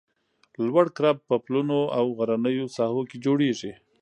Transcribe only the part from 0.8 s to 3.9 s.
کرب په پلونو او غرنیو ساحو کې جوړیږي